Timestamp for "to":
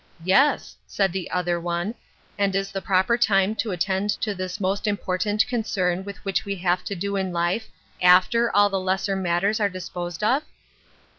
3.57-3.69, 4.21-4.33, 6.85-6.95